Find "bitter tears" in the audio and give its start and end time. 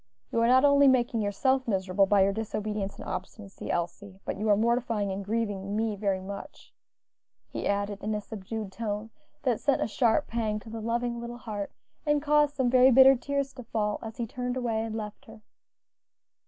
12.89-13.53